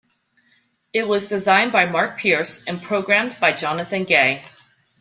It 0.93 1.07
was 1.07 1.27
designed 1.27 1.71
by 1.71 1.85
Mark 1.85 2.17
Pierce 2.17 2.63
and 2.65 2.81
programmed 2.81 3.37
by 3.39 3.53
Jonathan 3.53 4.03
Gay. 4.03 4.43